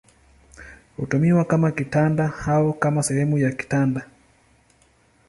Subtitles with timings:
[0.97, 4.05] Hutumiwa kama kitanda au kama sehemu ya kitanda.